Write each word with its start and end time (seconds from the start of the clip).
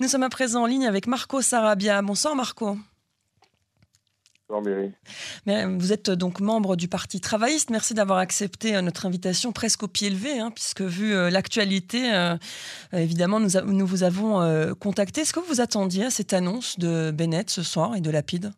Nous 0.00 0.06
sommes 0.06 0.22
à 0.22 0.28
présent 0.28 0.62
en 0.62 0.66
ligne 0.66 0.86
avec 0.86 1.08
Marco 1.08 1.40
Sarabia. 1.40 2.00
Bonsoir 2.02 2.36
Marco. 2.36 2.76
Bonsoir 4.48 4.62
Vous 5.44 5.92
êtes 5.92 6.10
donc 6.10 6.38
membre 6.40 6.76
du 6.76 6.86
Parti 6.86 7.20
travailliste. 7.20 7.70
Merci 7.70 7.94
d'avoir 7.94 8.20
accepté 8.20 8.76
euh, 8.76 8.80
notre 8.80 9.06
invitation 9.06 9.50
presque 9.50 9.82
au 9.82 9.88
pied 9.88 10.08
levé, 10.08 10.38
hein, 10.38 10.52
puisque 10.52 10.82
vu 10.82 11.12
euh, 11.12 11.30
l'actualité, 11.30 12.14
euh, 12.14 12.36
évidemment, 12.92 13.40
nous, 13.40 13.60
nous, 13.66 13.86
vous 13.86 14.04
avons 14.04 14.38
contacté. 14.78 15.22
Est-ce 15.22 15.34
que 15.34 15.40
vous 15.40 15.60
attendiez 15.60 16.04
à 16.04 16.10
cette 16.10 16.32
annonce 16.32 16.78
de 16.78 17.10
Bennett 17.10 17.50
ce 17.50 17.64
soir 17.64 17.96
et 17.96 18.00
de 18.00 18.10
Lapide? 18.12 18.52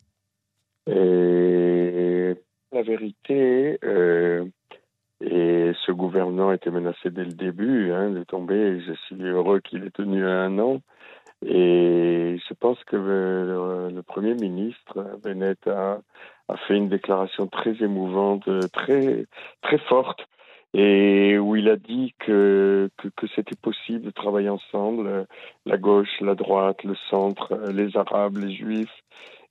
Et 0.89 2.35
La 2.71 2.83
vérité, 2.83 3.79
et 5.23 5.73
ce 5.87 5.93
gouvernement 5.93 6.53
était 6.53 6.71
menacé 6.71 7.11
dès 7.11 7.25
le 7.25 7.33
début 7.33 7.93
hein, 7.93 8.11
de 8.11 8.25
tomber. 8.25 8.81
Je 8.81 8.93
suis 9.07 9.23
heureux 9.23 9.61
qu'il 9.61 9.85
ait 9.85 9.91
tenu 9.91 10.27
un 10.27 10.59
an. 10.59 10.83
Et 11.45 12.39
je 12.49 12.55
pense 12.55 12.83
que 12.85 12.97
le, 12.97 14.03
Premier 14.03 14.35
ministre, 14.35 15.19
Bennett, 15.23 15.67
a, 15.67 16.01
a, 16.49 16.57
fait 16.67 16.77
une 16.77 16.89
déclaration 16.89 17.47
très 17.47 17.83
émouvante, 17.83 18.49
très, 18.73 19.27
très 19.63 19.79
forte, 19.79 20.27
et 20.75 21.39
où 21.39 21.57
il 21.57 21.69
a 21.69 21.77
dit 21.77 22.15
que, 22.19 22.91
que, 22.97 23.09
que 23.09 23.27
c'était 23.35 23.57
possible 23.57 24.05
de 24.05 24.11
travailler 24.11 24.49
ensemble, 24.49 25.27
la 25.67 25.77
gauche, 25.77 26.21
la 26.21 26.35
droite, 26.35 26.83
le 26.85 26.95
centre, 27.09 27.55
les 27.73 27.97
Arabes, 27.97 28.37
les 28.37 28.55
Juifs, 28.55 29.03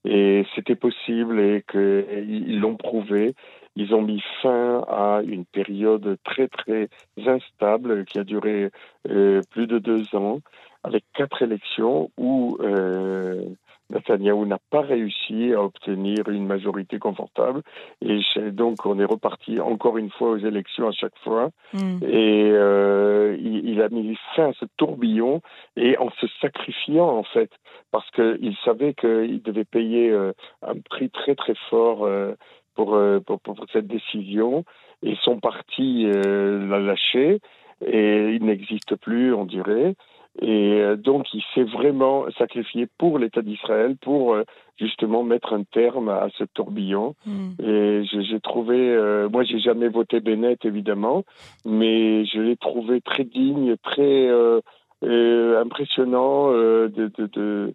et 0.06 0.46
c'était 0.56 0.76
possible 0.76 1.40
et 1.40 1.64
qu'ils 1.70 2.60
l'ont 2.60 2.78
prouvé. 2.78 3.34
Ils 3.76 3.94
ont 3.94 4.02
mis 4.02 4.22
fin 4.42 4.84
à 4.88 5.22
une 5.26 5.46
période 5.46 6.18
très 6.24 6.48
très 6.48 6.90
instable 7.26 8.06
qui 8.06 8.20
a 8.20 8.24
duré 8.24 8.72
euh, 9.10 9.42
plus 9.52 9.68
de 9.68 9.78
deux 9.80 10.16
ans, 10.16 10.40
avec 10.84 11.04
quatre 11.14 11.42
élections 11.42 12.12
où 12.18 12.58
euh, 12.62 13.44
Netanyahou 13.90 14.46
n'a 14.46 14.60
pas 14.70 14.82
réussi 14.82 15.54
à 15.54 15.64
obtenir 15.64 16.30
une 16.30 16.46
majorité 16.46 17.00
confortable. 17.00 17.62
Et 18.02 18.20
donc, 18.52 18.86
on 18.86 19.00
est 19.00 19.06
reparti 19.06 19.60
encore 19.60 19.98
une 19.98 20.12
fois 20.12 20.32
aux 20.32 20.38
élections 20.38 20.88
à 20.88 20.92
chaque 20.92 21.18
fois. 21.24 21.50
Hmm. 21.74 21.98
Et 22.04 22.52
euh, 22.52 23.36
il, 23.40 23.82
a 23.82 23.90
mis 23.90 24.18
fin 24.36 24.50
à 24.50 24.54
ce 24.54 24.66
tourbillon 24.78 25.42
et 25.76 25.98
en 25.98 26.10
se 26.12 26.28
sacrifiant, 26.42 27.08
en 27.08 27.24
fait, 27.24 27.52
parce 27.92 28.10
qu'il 28.12 28.56
savait 28.64 28.94
qu'il 28.94 29.42
devait 29.42 29.66
payer 29.66 30.12
euh, 30.12 30.34
un 30.62 30.76
prix 30.90 31.10
très, 31.10 31.36
très 31.36 31.56
fort 31.70 32.06
euh, 32.06 32.34
pour, 32.76 33.00
pour, 33.26 33.40
pour, 33.40 33.56
cette 33.74 33.88
décision. 33.88 34.66
Et 35.02 35.16
son 35.24 35.40
parti 35.40 36.06
l'a 36.06 36.80
lâché 36.80 37.40
et 37.86 38.34
il 38.34 38.44
n'existe 38.46 38.96
plus, 38.98 39.34
on 39.34 39.46
dirait. 39.46 39.96
Et 40.42 40.80
euh, 40.82 40.96
donc, 40.96 41.26
il 41.34 41.44
s'est 41.54 41.64
vraiment 41.64 42.26
sacrifié 42.38 42.88
pour 42.98 43.20
l'État 43.20 43.42
d'Israël, 43.42 43.96
pour 44.00 44.34
euh, 44.34 44.44
justement 44.80 45.24
mettre 45.24 45.54
un 45.54 45.64
terme 45.64 46.10
à 46.10 46.28
ce 46.38 46.44
tourbillon. 46.44 47.16
Hmm. 47.26 47.52
Et 47.62 48.04
j'ai 48.06 48.40
trouvé, 48.40 48.78
euh, 48.78 49.28
moi, 49.30 49.44
j'ai 49.44 49.60
jamais 49.60 49.90
voté 49.90 50.20
Bennett, 50.20 50.64
évidemment, 50.64 51.24
mais 51.66 52.26
je 52.26 52.40
l'ai 52.40 52.58
trouvé 52.58 53.02
très 53.02 53.24
digne, 53.24 53.76
très 53.84 54.30
euh, 54.30 54.62
impressionnant 55.02 56.52
de, 56.52 57.74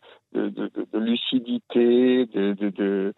lucidité, 0.93 2.27
de, 2.27 3.15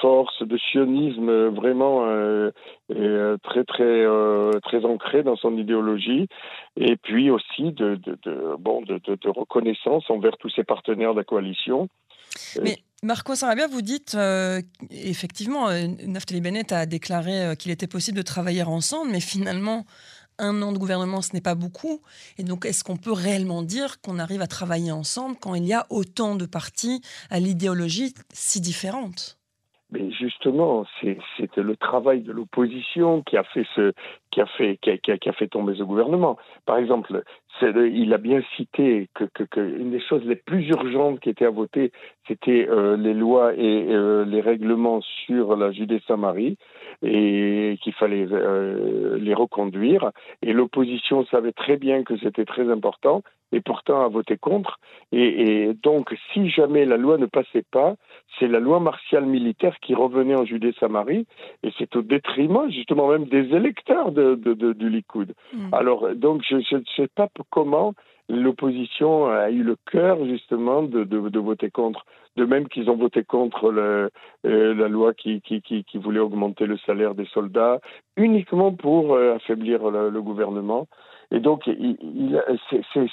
force, 0.00 0.42
de 0.42 0.58
sionisme 0.58 1.48
vraiment 1.48 2.06
euh, 2.06 2.50
euh, 2.94 3.36
très 3.42 3.64
très 3.64 3.84
euh, 3.84 4.52
très 4.62 4.84
ancré 4.84 5.22
dans 5.22 5.36
son 5.36 5.56
idéologie, 5.56 6.28
et 6.76 6.96
puis 6.96 7.30
aussi 7.30 7.72
de, 7.72 7.98
bon 8.58 8.82
de, 8.82 9.28
reconnaissance 9.28 10.08
envers 10.10 10.36
tous 10.38 10.50
ses 10.50 10.64
partenaires 10.64 11.12
de 11.12 11.18
la 11.18 11.24
coalition. 11.24 11.88
Mais 12.62 12.76
Marco 13.02 13.34
Sarabia, 13.34 13.66
vous 13.66 13.82
dites 13.82 14.16
effectivement, 14.90 15.68
Naftali 16.06 16.40
Bennett 16.40 16.72
a 16.72 16.86
déclaré 16.86 17.56
qu'il 17.58 17.70
était 17.70 17.86
possible 17.86 18.18
de 18.18 18.22
travailler 18.22 18.62
ensemble, 18.62 19.10
mais 19.10 19.20
finalement 19.20 19.84
un 20.38 20.62
an 20.62 20.72
de 20.72 20.78
gouvernement, 20.78 21.22
ce 21.22 21.32
n'est 21.32 21.40
pas 21.40 21.54
beaucoup. 21.54 22.00
Et 22.38 22.42
donc, 22.42 22.64
est-ce 22.64 22.84
qu'on 22.84 22.96
peut 22.96 23.12
réellement 23.12 23.62
dire 23.62 24.00
qu'on 24.00 24.18
arrive 24.18 24.42
à 24.42 24.46
travailler 24.46 24.92
ensemble 24.92 25.36
quand 25.40 25.54
il 25.54 25.64
y 25.64 25.72
a 25.72 25.86
autant 25.90 26.34
de 26.36 26.46
partis 26.46 27.02
à 27.30 27.40
l'idéologie 27.40 28.14
si 28.32 28.60
différente? 28.60 29.35
Mais 29.92 30.10
justement, 30.10 30.84
c'était 31.36 31.62
le 31.62 31.76
travail 31.76 32.22
de 32.22 32.32
l'opposition 32.32 33.22
qui 33.22 33.36
a 33.36 33.44
fait 33.44 33.64
ce, 33.76 33.92
qui 34.30 34.40
a 34.40 34.46
fait, 34.46 34.78
qui 34.78 34.90
a, 34.90 35.32
fait 35.32 35.46
tomber 35.46 35.74
ce 35.76 35.84
gouvernement. 35.84 36.36
Par 36.64 36.78
exemple, 36.78 37.22
il 37.62 38.12
a 38.12 38.18
bien 38.18 38.42
cité 38.56 39.08
que, 39.14 39.24
que, 39.24 39.60
une 39.60 39.92
des 39.92 40.00
choses 40.00 40.24
les 40.24 40.36
plus 40.36 40.68
urgentes 40.68 41.20
qui 41.20 41.30
étaient 41.30 41.46
à 41.46 41.50
voter, 41.50 41.92
c'était 42.26 42.66
euh, 42.68 42.96
les 42.96 43.14
lois 43.14 43.54
et 43.54 43.86
euh, 43.88 44.24
les 44.24 44.40
règlements 44.40 45.00
sur 45.24 45.56
la 45.56 45.70
Judée-Samarie 45.70 46.58
et 47.02 47.78
qu'il 47.80 47.92
fallait 47.92 48.26
euh, 48.30 49.16
les 49.18 49.34
reconduire. 49.34 50.10
Et 50.42 50.52
l'opposition 50.52 51.24
savait 51.26 51.52
très 51.52 51.76
bien 51.76 52.02
que 52.02 52.16
c'était 52.18 52.44
très 52.44 52.70
important 52.70 53.22
et 53.52 53.60
pourtant 53.60 54.04
a 54.04 54.08
voté 54.08 54.36
contre. 54.36 54.78
Et, 55.12 55.72
donc, 55.82 56.14
si 56.32 56.50
jamais 56.50 56.84
la 56.84 56.96
loi 56.96 57.18
ne 57.18 57.26
passait 57.26 57.64
pas, 57.70 57.94
c'est 58.38 58.48
la 58.48 58.60
loi 58.60 58.80
martiale 58.80 59.26
militaire 59.26 59.76
qui 59.80 59.94
revenait 59.94 60.34
en 60.34 60.44
Judée-Samarie, 60.44 61.26
et 61.62 61.70
c'est 61.78 61.94
au 61.96 62.02
détriment 62.02 62.70
justement 62.70 63.08
même 63.08 63.26
des 63.26 63.54
électeurs 63.54 64.12
de, 64.12 64.34
du 64.34 64.90
Likoud. 64.90 65.32
Hmm. 65.52 65.72
Alors, 65.72 66.14
donc, 66.14 66.42
je 66.48 66.56
ne 66.56 66.82
sais 66.96 67.08
pas 67.14 67.28
comment 67.50 67.94
l'opposition 68.28 69.26
a 69.26 69.50
eu 69.50 69.62
le 69.62 69.76
cœur 69.90 70.24
justement 70.24 70.82
de, 70.82 71.04
de, 71.04 71.38
voter 71.38 71.70
contre. 71.70 72.04
De 72.36 72.44
même 72.44 72.68
qu'ils 72.68 72.90
ont 72.90 72.96
voté 72.96 73.24
contre 73.24 73.70
le, 73.70 74.10
euh, 74.46 74.74
la 74.74 74.88
loi 74.88 75.14
qui, 75.14 75.40
qui, 75.40 75.62
qui, 75.62 75.84
qui, 75.84 75.98
voulait 75.98 76.20
augmenter 76.20 76.66
le 76.66 76.76
salaire 76.78 77.14
des 77.14 77.26
soldats 77.26 77.80
uniquement 78.16 78.72
pour 78.72 79.14
euh, 79.14 79.36
affaiblir 79.36 79.90
le, 79.90 80.20
gouvernement. 80.20 80.86
Et 81.30 81.40
donc, 81.40 81.66
il, 81.66 81.96
il, 82.00 82.42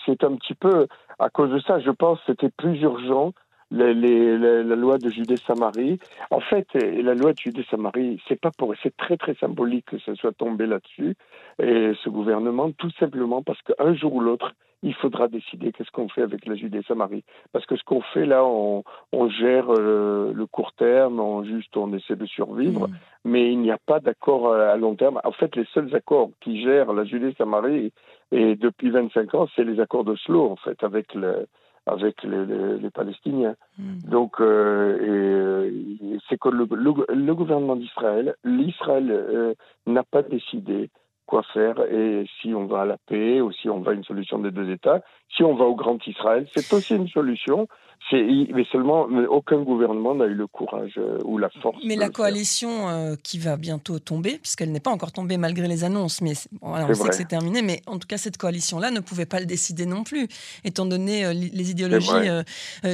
c'est 0.06 0.24
un 0.24 0.36
petit 0.36 0.54
peu 0.54 0.88
à 1.20 1.30
cause 1.30 1.52
de 1.52 1.60
ça, 1.60 1.80
je 1.80 1.92
pense, 1.92 2.20
c'était 2.26 2.50
plus 2.50 2.80
urgent 2.82 3.34
les, 3.74 3.94
les, 3.94 4.38
la 4.38 4.76
loi 4.76 4.98
de 4.98 5.10
Judée-Samarie. 5.10 6.00
En 6.30 6.40
fait, 6.40 6.68
la 6.74 7.16
loi 7.16 7.34
de 7.34 7.40
Judée-Samarie, 7.40 8.22
c'est 8.28 8.40
pas 8.40 8.52
pour, 8.58 8.74
c'est 8.84 8.96
très 8.96 9.18
très 9.18 9.34
symbolique 9.36 9.86
que 9.88 9.98
ce 9.98 10.14
soit 10.16 10.32
tombé 10.34 10.68
là-dessus 10.68 11.16
et 11.60 11.94
ce 12.04 12.10
gouvernement, 12.10 12.72
tout 12.72 12.92
simplement 13.00 13.42
parce 13.42 13.62
qu'un 13.64 13.94
jour 13.96 14.14
ou 14.14 14.20
l'autre, 14.20 14.54
il 14.84 14.94
faudra 14.94 15.30
décider 15.30 15.72
qu'est-ce 15.72 15.92
qu'on 15.92 16.10
fait 16.10 16.22
avec 16.22 16.46
la 16.46 16.56
Judée-Samarie. 16.56 17.24
Parce 17.54 17.66
que 17.66 17.78
ce 17.78 17.84
qu'on 17.84 18.02
fait 18.02 18.26
là, 18.26 18.44
on, 18.44 18.84
on 19.14 19.30
gère 19.30 19.68
euh, 19.70 20.34
le 20.34 20.46
court 20.46 20.74
terme, 20.74 21.20
on 21.20 21.44
juste 21.44 21.76
on 21.78 21.94
essaie 21.94 22.18
de 22.18 22.26
survivre, 22.26 22.90
mm. 22.90 22.94
mais 23.24 23.52
il 23.52 23.60
n'y 23.60 23.72
a 23.72 23.78
pas 23.78 24.00
d'accord 24.02 24.54
à 24.54 24.76
long 24.76 24.96
terme. 24.96 25.20
En 25.24 25.32
fait, 25.32 25.56
les 25.56 25.66
seuls 25.74 25.96
accords 25.96 26.32
qui 26.42 26.62
gèrent 26.62 26.92
la 26.94 27.06
Judée-Samarie 27.06 27.94
et 28.32 28.56
depuis 28.56 28.90
25 28.90 29.34
ans, 29.36 29.48
c'est 29.56 29.64
les 29.64 29.80
accords 29.80 30.04
de 30.04 30.16
Slo, 30.16 30.52
en 30.52 30.58
fait, 30.58 30.84
avec 30.84 31.14
le, 31.14 31.48
avec 31.86 32.24
les, 32.24 32.46
les, 32.46 32.78
les 32.78 32.90
Palestiniens. 32.90 33.56
Mm. 33.78 34.00
Donc, 34.10 34.40
euh, 34.40 35.70
et, 35.70 36.18
c'est 36.30 36.40
que 36.40 36.50
le, 36.50 36.68
le, 36.72 37.36
gouvernement 37.36 37.76
d'Israël, 37.76 38.36
l'Israël 38.44 39.12
euh, 39.12 39.54
n'a 39.88 40.04
pas 40.04 40.22
décidé 40.22 40.90
quoi 41.26 41.44
faire 41.54 41.80
et 41.92 42.26
si 42.42 42.54
on 42.54 42.66
va 42.66 42.82
à 42.82 42.86
la 42.86 42.98
paix 43.08 43.42
ou 43.42 43.52
si 43.52 43.70
on 43.70 43.82
va 43.82 43.92
à 43.92 43.94
une 43.94 44.04
solution 44.04 44.40
des 44.40 44.52
deux 44.52 44.70
États. 44.72 45.02
Si 45.36 45.44
on 45.44 45.56
va 45.56 45.66
au 45.66 45.76
Grand 45.76 45.98
Israël, 46.06 46.48
c'est 46.54 46.72
aussi 46.74 46.96
une 46.96 47.08
solution. 47.08 47.68
Mais 48.12 48.66
seulement, 48.72 49.08
aucun 49.30 49.62
gouvernement 49.62 50.14
n'a 50.14 50.26
eu 50.26 50.34
le 50.34 50.46
courage 50.46 50.96
euh, 50.98 51.18
ou 51.24 51.38
la 51.38 51.50
force. 51.50 51.82
Mais 51.86 51.96
la 51.96 52.10
coalition 52.10 52.90
euh, 52.90 53.16
qui 53.24 53.40
va 53.40 53.56
bientôt 53.56 53.98
tomber, 53.98 54.38
puisqu'elle 54.40 54.72
n'est 54.72 54.82
pas 54.82 54.92
encore 54.92 55.14
tombée 55.14 55.38
malgré 55.38 55.68
les 55.70 55.86
annonces, 55.86 56.22
mais 56.22 56.34
on 56.62 56.94
sait 56.94 57.08
que 57.08 57.16
c'est 57.16 57.28
terminé, 57.28 57.62
mais 57.62 57.82
en 57.88 57.98
tout 57.98 58.08
cas, 58.08 58.18
cette 58.18 58.38
coalition-là 58.38 58.92
ne 58.92 59.00
pouvait 59.00 59.26
pas 59.26 59.40
le 59.40 59.46
décider 59.46 59.86
non 59.86 60.04
plus, 60.04 60.28
étant 60.66 60.86
donné 60.86 61.26
euh, 61.26 61.34
les 61.34 61.72
idéologies 61.72 62.12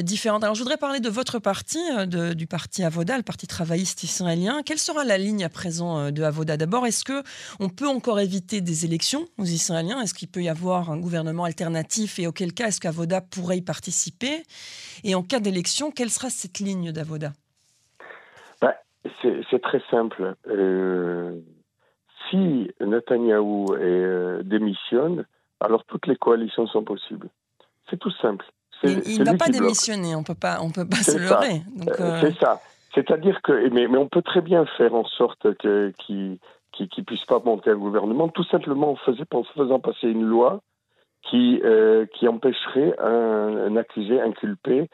différentes. 0.04 0.44
Alors, 0.44 0.56
je 0.56 0.62
voudrais 0.62 0.77
parler 0.77 1.00
de 1.00 1.09
votre 1.09 1.39
parti, 1.39 1.80
de, 2.06 2.33
du 2.33 2.45
parti 2.45 2.83
Avoda, 2.83 3.18
le 3.18 3.24
parti 3.24 3.48
travailliste 3.48 4.04
israélien. 4.04 4.62
Quelle 4.63 4.77
sera 4.77 5.04
la 5.04 5.18
ligne 5.18 5.44
à 5.44 5.50
présent 5.50 6.12
de 6.12 6.24
Avoda? 6.24 6.56
D'abord, 6.56 6.86
est-ce 6.86 7.04
que 7.04 7.24
on 7.59 7.69
peut 7.69 7.88
encore 7.88 8.19
éviter 8.24 8.62
des 8.62 8.86
élections 8.86 9.25
aux 9.38 9.45
Israéliens? 9.45 10.01
Est-ce 10.01 10.13
qu'il 10.13 10.30
peut 10.30 10.42
y 10.42 10.50
avoir 10.50 10.92
un 10.92 10.98
gouvernement 10.98 11.44
alternatif 11.44 12.19
et 12.19 12.27
auquel 12.27 12.54
cas 12.54 12.68
est-ce 12.68 12.80
qu'Avoda 12.80 13.21
pourrait 13.21 13.57
y 13.57 13.62
participer? 13.62 14.44
Et 15.04 15.16
en 15.16 15.24
cas 15.24 15.39
d'élection, 15.39 15.92
quelle 15.92 16.10
sera 16.10 16.30
cette 16.30 16.60
ligne 16.60 16.92
d'Avoda? 16.92 17.33
Bah, 18.62 18.75
C'est 19.21 19.62
très 19.62 19.81
simple. 19.89 20.36
Euh, 20.48 21.39
si 22.30 22.71
Netanyahou 22.80 23.74
euh, 23.74 24.44
démissionne, 24.44 25.25
alors 25.60 25.83
toutes 25.86 26.07
les 26.07 26.16
coalitions 26.16 26.68
sont 26.68 26.83
possibles. 26.83 27.30
C'est 27.89 27.98
tout 27.98 28.12
simple. 28.21 28.45
Il, 28.83 29.19
ne 29.19 29.25
va 29.25 29.33
pas 29.36 29.50
démissionner, 29.50 30.16
on 30.16 30.24
peut 30.24 30.36
pas, 30.36 30.60
on 30.62 30.69
peut 30.69 30.88
pas 30.88 31.04
se 31.04 31.18
leurrer. 31.18 31.62
Euh, 32.00 32.21
c'est 32.21 32.39
ça. 32.39 32.62
C'est-à-dire 32.94 33.42
que, 33.42 33.69
mais, 33.69 33.88
mais, 33.88 33.98
on 33.98 34.07
peut 34.07 34.21
très 34.21 34.42
bien 34.42 34.66
faire 34.77 34.95
en 34.95 35.06
sorte 35.06 35.48
qu'il 35.57 36.39
qui, 36.80 36.88
qui 36.88 37.04
puisse 37.04 37.26
pas 37.26 37.42
monter 37.44 37.72
un 37.72 37.76
gouvernement, 37.76 38.30
tout 38.30 38.44
simplement 38.46 38.92
en 38.92 38.96
faisant, 38.96 39.24
en 39.34 39.44
faisant 39.44 39.80
passer 39.80 40.08
une 40.08 40.24
loi 40.24 40.62
qui, 41.24 41.62
qui 42.14 42.28
empêcherait 42.28 42.98
un, 43.00 43.76
accusé 43.76 44.22
inculpé 44.22 44.90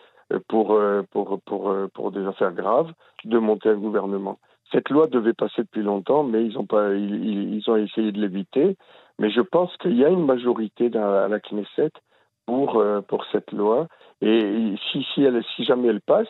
pour, 0.48 0.80
pour, 1.12 1.40
pour, 1.46 1.76
pour 1.94 2.12
des 2.12 2.26
affaires 2.26 2.52
graves 2.52 2.92
de 3.26 3.38
monter 3.38 3.70
un 3.70 3.76
gouvernement. 3.76 4.40
Cette 4.72 4.90
loi 4.90 5.06
devait 5.06 5.34
passer 5.34 5.62
depuis 5.62 5.84
longtemps, 5.84 6.24
mais 6.24 6.44
ils 6.44 6.58
ont, 6.58 6.66
pas, 6.66 6.94
ils, 6.94 7.64
ont 7.68 7.76
essayé 7.76 8.12
de 8.12 8.20
l'éviter. 8.20 8.76
Mais 9.20 9.30
je 9.30 9.42
pense 9.42 9.76
qu'il 9.78 9.96
y 9.96 10.04
a 10.04 10.10
une 10.10 10.26
majorité 10.26 10.90
à 10.98 11.28
la 11.28 11.40
Knesset 11.40 11.92
pour, 12.48 12.84
pour 13.08 13.26
cette 13.32 13.52
loi. 13.52 13.88
Et 14.22 14.74
si, 14.92 15.06
si, 15.14 15.22
elle, 15.22 15.44
si 15.56 15.64
jamais 15.64 15.90
elle 15.90 16.02
passe, 16.02 16.28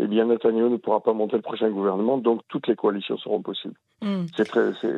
eh 0.00 0.06
bien 0.06 0.26
Netanyahu 0.26 0.70
ne 0.70 0.76
pourra 0.76 1.00
pas 1.00 1.12
monter 1.12 1.36
le 1.36 1.42
prochain 1.42 1.70
gouvernement, 1.70 2.18
donc 2.18 2.40
toutes 2.48 2.66
les 2.66 2.74
coalitions 2.74 3.16
seront 3.18 3.40
possibles. 3.42 3.74
Hmm. 4.02 4.24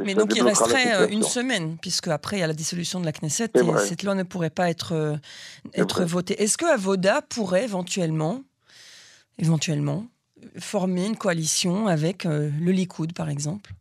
Mais 0.05 0.15
donc 0.15 0.35
il 0.35 0.43
resterait 0.43 0.95
euh, 0.95 1.09
une 1.09 1.23
semaine, 1.23 1.77
puisque 1.81 2.09
après 2.09 2.37
il 2.37 2.41
y 2.41 2.43
a 2.43 2.47
la 2.47 2.55
dissolution 2.55 2.99
de 3.01 3.05
la 3.05 3.13
Knesset 3.13 3.51
et, 3.55 3.77
cette 3.79 4.03
loi 4.03 4.15
ne 4.15 4.23
pourrait 4.23 4.51
pas 4.51 4.71
être, 4.71 4.93
euh, 4.95 6.05
votée. 6.07 6.43
Est-ce 6.43 6.57
que 6.57 6.65
Avoda 6.65 7.21
pourrait 7.23 7.65
éventuellement, 7.65 8.41
éventuellement 9.39 10.07
former 10.59 11.07
une 11.07 11.17
coalition 11.17 11.89
avec 11.89 12.25
euh, 12.25 12.49
le 12.59 12.73
Likoud, 12.73 13.13
par 13.13 13.29
exemple? 13.29 13.73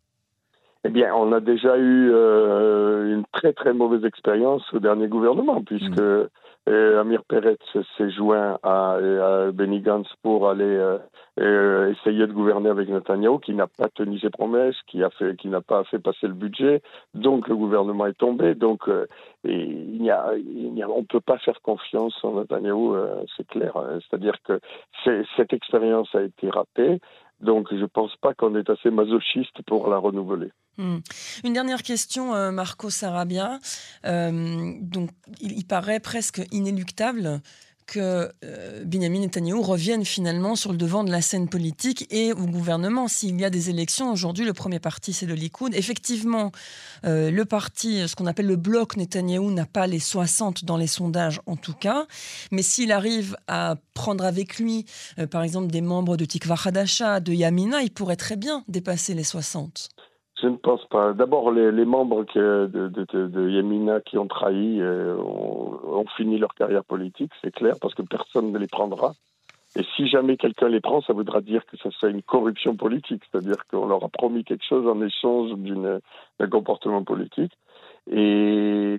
Eh 0.83 0.89
bien, 0.89 1.15
on 1.15 1.31
a 1.31 1.39
déjà 1.39 1.77
eu 1.77 2.11
une 2.11 3.23
très 3.31 3.53
très 3.53 3.73
mauvaise 3.73 4.03
expérience 4.03 4.61
au 4.73 4.79
dernier 4.79 5.07
gouvernement, 5.07 5.63
puisque 5.63 5.99
hmm. 5.99 6.27
Et 6.67 6.71
Amir 6.71 7.23
Peretz 7.23 7.61
s'est 7.95 8.09
joint 8.09 8.57
à, 8.63 8.97
Benny 9.53 9.81
Gantz 9.81 10.07
pour 10.23 10.49
aller 10.49 10.63
euh, 10.63 10.97
euh, 11.39 11.91
essayer 11.91 12.25
de 12.25 12.33
gouverner 12.33 12.69
avec 12.69 12.89
Netanyahu, 12.89 13.39
qui 13.39 13.53
n'a 13.53 13.67
pas 13.67 13.87
tenu 13.89 14.17
ses 14.19 14.31
promesses, 14.31 14.75
qui 14.87 15.03
a 15.03 15.11
fait, 15.11 15.35
qui 15.35 15.47
n'a 15.47 15.61
pas 15.61 15.83
fait 15.83 15.99
passer 15.99 16.27
le 16.27 16.33
budget. 16.33 16.81
Donc 17.13 17.47
le 17.47 17.55
gouvernement 17.55 18.07
est 18.07 18.17
tombé. 18.17 18.55
Donc 18.55 18.89
euh, 18.89 19.05
il 19.43 20.03
y 20.03 20.09
a, 20.09 20.23
a, 20.23 20.89
on 20.89 21.03
peut 21.03 21.19
pas 21.19 21.37
faire 21.37 21.61
confiance 21.61 22.15
en 22.23 22.33
Netanyahu, 22.33 22.95
c'est 23.37 23.47
clair. 23.47 23.73
C'est-à-dire 24.09 24.37
que 24.43 24.59
cette 25.37 25.53
expérience 25.53 26.13
a 26.15 26.23
été 26.23 26.49
ratée. 26.49 26.99
Donc 27.41 27.67
je 27.71 27.77
ne 27.77 27.85
pense 27.85 28.15
pas 28.17 28.33
qu'on 28.33 28.55
est 28.55 28.69
assez 28.69 28.89
masochiste 28.89 29.61
pour 29.67 29.87
la 29.89 29.97
renouveler. 29.97 30.51
Hmm. 30.77 30.97
Une 31.43 31.53
dernière 31.53 31.83
question, 31.83 32.35
euh, 32.35 32.51
Marco 32.51 32.89
Sarabia. 32.89 33.59
Euh, 34.05 34.73
donc, 34.81 35.09
il, 35.39 35.65
paraît 35.65 36.01
presque 36.01 36.41
inéluctable 36.51 37.41
que 37.85 38.31
euh, 38.43 38.83
Benjamin 38.85 39.19
Netanyahu 39.19 39.59
revienne 39.59 40.05
finalement 40.05 40.55
sur 40.55 40.71
le 40.71 40.77
devant 40.77 41.03
de 41.03 41.11
la 41.11 41.21
scène 41.21 41.47
politique 41.47 42.07
et 42.11 42.33
au 42.33 42.45
gouvernement. 42.45 43.07
S'il 43.07 43.39
y 43.39 43.45
a 43.45 43.49
des 43.49 43.69
élections, 43.69 44.11
aujourd'hui, 44.11 44.45
le 44.45 44.53
premier 44.53 44.79
parti, 44.79 45.13
c'est 45.13 45.25
le 45.25 45.33
Likoud. 45.33 45.73
Effectivement, 45.75 46.51
le 47.03 47.43
parti, 47.43 48.07
ce 48.07 48.15
qu'on 48.15 48.25
appelle 48.25 48.47
le 48.47 48.55
bloc 48.55 48.97
Netanyahu, 48.97 49.51
n'a 49.51 49.65
pas 49.65 49.87
les 49.87 49.99
60 49.99 50.65
dans 50.65 50.77
les 50.77 50.87
sondages 50.87 51.41
en 51.45 51.55
tout 51.55 51.73
cas. 51.73 52.07
Mais 52.51 52.61
s'il 52.61 52.91
arrive 52.91 53.37
à 53.47 53.75
prendre 53.93 54.25
avec 54.25 54.57
lui, 54.57 54.85
par 55.29 55.43
exemple, 55.43 55.67
des 55.67 55.81
membres 55.81 56.17
de 56.17 56.25
Tikva 56.25 56.55
Hadasha, 56.63 57.19
de 57.19 57.33
Yamina, 57.33 57.81
il 57.81 57.91
pourrait 57.91 58.15
très 58.15 58.35
bien 58.35 58.63
dépasser 58.67 59.13
les 59.13 59.23
60. 59.23 59.89
Je 60.41 60.47
ne 60.47 60.57
pense 60.57 60.85
pas. 60.87 61.13
D'abord, 61.13 61.51
les, 61.51 61.85
membres 61.85 62.25
de, 62.35 62.67
de, 62.67 63.49
Yemina 63.49 64.01
qui 64.01 64.17
ont 64.17 64.27
trahi 64.27 64.81
euh, 64.81 65.15
ont, 65.17 66.05
fini 66.17 66.37
leur 66.37 66.53
carrière 66.53 66.83
politique, 66.83 67.31
c'est 67.41 67.53
clair, 67.53 67.75
parce 67.81 67.95
que 67.95 68.01
personne 68.01 68.51
ne 68.51 68.57
les 68.57 68.67
prendra. 68.67 69.13
Et 69.77 69.83
si 69.95 70.07
jamais 70.07 70.37
quelqu'un 70.37 70.67
les 70.67 70.81
prend, 70.81 71.01
ça 71.01 71.13
voudra 71.13 71.41
dire 71.41 71.65
que 71.65 71.77
ça 71.77 71.89
serait 71.91 72.11
une 72.11 72.21
corruption 72.21 72.75
politique, 72.75 73.23
c'est-à-dire 73.29 73.65
qu'on 73.69 73.87
leur 73.87 74.03
a 74.03 74.09
promis 74.09 74.43
quelque 74.43 74.63
chose 74.63 74.87
en 74.87 75.01
échange 75.01 75.51
d'un 75.51 76.47
comportement 76.49 77.03
politique. 77.03 77.51
Et 78.11 78.97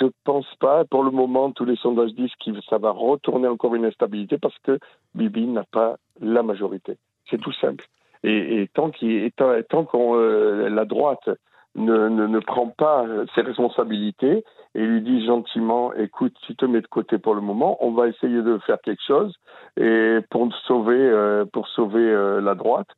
je 0.00 0.06
pense 0.24 0.46
pas, 0.58 0.84
pour 0.84 1.02
le 1.02 1.10
moment, 1.10 1.52
tous 1.52 1.64
les 1.64 1.76
sondages 1.76 2.14
disent 2.14 2.34
que 2.44 2.60
ça 2.68 2.78
va 2.78 2.90
retourner 2.90 3.46
encore 3.46 3.74
une 3.74 3.84
instabilité 3.84 4.38
parce 4.38 4.58
que 4.62 4.78
Bibi 5.14 5.46
n'a 5.46 5.64
pas 5.64 5.96
la 6.20 6.42
majorité. 6.42 6.96
C'est 7.30 7.40
tout 7.40 7.52
simple. 7.52 7.86
Et, 8.24 8.68
tant, 8.74 8.90
qu'il, 8.90 9.30
tant, 9.32 9.84
qu'on 9.84 10.16
euh, 10.16 10.68
la 10.68 10.84
droite 10.84 11.28
ne, 11.74 12.08
ne, 12.08 12.38
prend 12.40 12.68
pas 12.68 13.04
ses 13.34 13.42
responsabilités 13.42 14.44
et 14.74 14.80
lui 14.80 15.00
dit 15.02 15.24
gentiment 15.24 15.92
écoute, 15.94 16.34
tu 16.42 16.56
te 16.56 16.64
mets 16.64 16.80
de 16.80 16.86
côté 16.86 17.18
pour 17.18 17.34
le 17.34 17.40
moment, 17.40 17.76
on 17.80 17.92
va 17.92 18.08
essayer 18.08 18.42
de 18.42 18.58
faire 18.58 18.80
quelque 18.82 19.02
chose 19.06 19.34
et 19.76 20.18
pour 20.30 20.52
sauver, 20.66 20.98
euh, 20.98 21.44
pour 21.44 21.68
sauver 21.68 22.00
euh, 22.00 22.40
la 22.40 22.54
droite. 22.54 22.88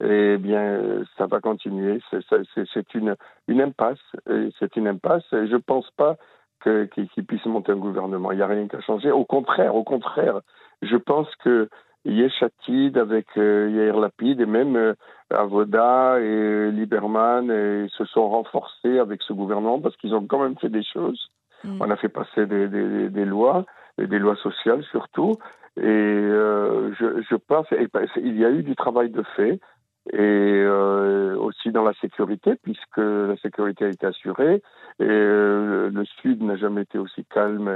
Eh 0.00 0.36
bien, 0.36 1.02
ça 1.16 1.26
va 1.26 1.40
continuer. 1.40 2.00
C'est, 2.12 2.94
une, 2.94 3.16
une 3.48 3.60
impasse. 3.60 3.98
C'est 4.60 4.76
une 4.76 4.86
impasse. 4.86 5.24
Je 5.32 5.52
ne 5.52 5.58
pense 5.58 5.90
pas 5.96 6.16
qu'il 6.62 7.24
puisse 7.26 7.44
monter 7.46 7.72
un 7.72 7.76
gouvernement. 7.76 8.32
Il 8.32 8.36
n'y 8.36 8.42
a 8.42 8.46
rien 8.46 8.68
qu'à 8.68 8.80
changer. 8.80 9.10
Au 9.10 9.24
contraire, 9.24 9.74
au 9.74 9.84
contraire, 9.84 10.40
je 10.82 10.96
pense 10.96 11.28
que 11.36 11.68
Yeshatid 12.04 12.96
avec 12.96 13.26
euh, 13.36 13.70
Yair 13.70 13.98
Lapid 13.98 14.40
et 14.40 14.46
même 14.46 14.76
euh, 14.76 14.94
Avoda 15.30 16.18
et 16.20 16.70
Lieberman 16.70 17.50
et 17.50 17.88
se 17.90 18.04
sont 18.04 18.28
renforcés 18.28 18.98
avec 18.98 19.22
ce 19.22 19.32
gouvernement 19.32 19.80
parce 19.80 19.96
qu'ils 19.96 20.14
ont 20.14 20.26
quand 20.26 20.42
même 20.42 20.56
fait 20.58 20.68
des 20.68 20.84
choses. 20.84 21.30
Mm. 21.64 21.78
On 21.80 21.90
a 21.90 21.96
fait 21.96 22.08
passer 22.08 22.46
des, 22.46 22.68
des, 22.68 23.10
des, 23.10 23.24
lois, 23.24 23.64
et 23.98 24.06
des 24.06 24.18
lois 24.18 24.36
sociales 24.36 24.84
surtout. 24.90 25.36
Et 25.76 25.82
euh, 25.84 26.92
je, 26.94 27.22
je 27.28 27.36
pense 27.36 27.66
il 28.16 28.38
y 28.38 28.44
a 28.44 28.50
eu 28.50 28.62
du 28.62 28.74
travail 28.74 29.10
de 29.10 29.22
fait 29.36 29.60
et 30.12 30.16
euh, 30.18 31.36
aussi 31.36 31.70
dans 31.70 31.84
la 31.84 31.92
sécurité, 32.00 32.54
puisque 32.62 32.96
la 32.96 33.36
sécurité 33.36 33.84
a 33.84 33.88
été 33.88 34.06
assurée. 34.06 34.62
Et 35.00 35.04
euh, 35.04 35.90
le 35.90 36.04
Sud 36.22 36.42
n'a 36.42 36.56
jamais 36.56 36.82
été 36.82 36.98
aussi 36.98 37.24
calme 37.26 37.68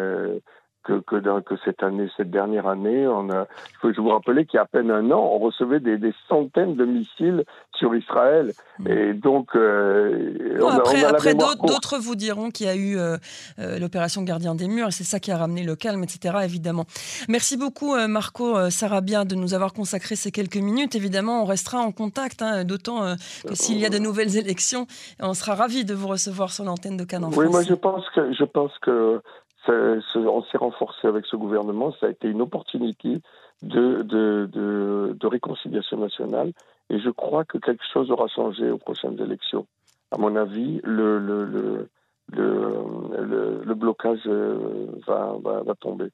que, 0.85 1.01
que, 1.01 1.41
que, 1.41 1.55
cette 1.65 1.83
année, 1.83 2.09
cette 2.17 2.31
dernière 2.31 2.67
année, 2.67 3.07
on 3.07 3.31
a, 3.31 3.47
je 3.83 4.01
vous 4.01 4.09
rappeler 4.09 4.47
qu'il 4.47 4.57
y 4.57 4.59
a 4.59 4.63
à 4.63 4.67
peine 4.67 4.91
un 4.91 5.11
an, 5.11 5.21
on 5.21 5.39
recevait 5.39 5.81
des, 5.81 5.99
des 5.99 6.15
centaines 6.29 6.77
de 6.77 6.85
missiles 6.85 7.45
sur 7.75 7.95
Israël. 7.95 8.53
Hmm. 8.79 8.89
Et 8.89 9.15
donc, 9.15 9.49
euh, 9.55 10.59
on 10.61 10.69
après, 10.69 11.05
après 11.05 11.35
d'autres 11.35 11.99
vous 11.99 12.15
diront 12.15 12.51
qu'il 12.51 12.67
y 12.67 12.69
a 12.69 12.77
eu 12.77 12.97
euh, 12.99 13.17
euh, 13.59 13.79
l'opération 13.79 14.23
Gardien 14.23 14.55
des 14.55 14.69
Murs, 14.69 14.89
et 14.89 14.93
c'est 14.93 15.05
ça 15.05 15.21
qui 15.21 15.31
a 15.31 15.37
ramené 15.37 15.63
le 15.63 15.77
calme, 15.77 16.03
etc. 16.03 16.39
Évidemment. 16.45 16.85
Merci 17.29 17.57
beaucoup, 17.57 17.95
Marco 18.09 18.71
Sarabia, 18.71 19.25
de 19.25 19.35
nous 19.35 19.55
avoir 19.55 19.73
consacré 19.73 20.17
ces 20.17 20.31
quelques 20.31 20.57
minutes. 20.57 20.95
Évidemment, 20.95 21.43
on 21.43 21.45
restera 21.45 21.79
en 21.79 21.93
contact, 21.93 22.43
hein, 22.43 22.65
d'autant 22.65 23.17
que 23.47 23.55
s'il 23.55 23.79
y 23.79 23.87
a 23.87 23.91
de 23.91 23.99
nouvelles 23.99 24.37
élections, 24.43 24.87
on 25.21 25.35
sera 25.35 25.55
ravis 25.55 25.85
de 25.85 25.95
vous 25.95 26.09
recevoir 26.09 26.53
sur 26.53 26.65
l'antenne 26.65 26.97
de 26.97 27.05
Cannes 27.05 27.25
en 27.25 27.31
Oui, 27.31 27.47
moi 27.49 27.63
je 27.63 27.75
pense 27.75 28.05
que 28.15 28.33
je 28.33 28.45
pense 28.45 28.73
que 28.81 29.21
on 29.69 30.43
s'est 30.45 30.59
renforcé 30.59 31.07
avec 31.07 31.27
ce 31.27 31.37
gouvernement. 31.37 31.93
Ça 32.01 32.07
a 32.07 32.11
été 32.11 32.29
une 32.29 32.43
opportunité 32.43 33.21
de, 33.63 34.03
de, 34.03 34.49
de, 34.53 35.17
de, 35.19 35.27
réconciliation 35.27 35.99
nationale. 35.99 36.53
Et 36.91 36.99
je 36.99 37.11
crois 37.11 37.45
que 37.45 37.59
quelque 37.59 37.85
chose 37.93 38.11
aura 38.11 38.29
changé 38.29 38.71
aux 38.71 38.79
prochaines 38.79 39.21
élections. 39.21 39.67
À 40.11 40.19
mon 40.19 40.37
avis, 40.37 40.81
le, 40.85 41.19
le, 41.19 41.45
le, 41.45 41.89
le, 42.29 43.63
le 43.65 43.75
blocage 43.75 44.21
euh, 44.27 44.87
va, 45.07 45.35
va, 45.43 45.63
va, 45.63 45.75
tomber. 45.75 46.09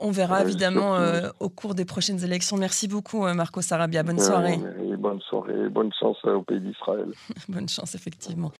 On 0.00 0.10
verra 0.10 0.42
évidemment 0.42 0.96
euh, 0.96 1.28
au 1.40 1.48
cours 1.48 1.74
des 1.74 1.84
prochaines 1.84 2.22
élections. 2.24 2.56
Merci 2.56 2.88
beaucoup, 2.88 3.26
euh, 3.26 3.34
Marco 3.34 3.60
Sarabia. 3.60 4.02
Bonne 4.02 4.18
soirée. 4.18 4.58
bonne 4.98 5.20
soirée. 5.20 5.68
Bonne 5.68 5.92
chance 5.92 6.24
au 6.24 6.42
pays 6.42 6.60
d'Israël. 6.60 7.08
bonne 7.48 7.68
chance, 7.68 7.94
effectivement. 7.94 8.52